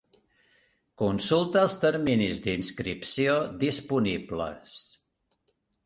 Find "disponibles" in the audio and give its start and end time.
3.69-4.77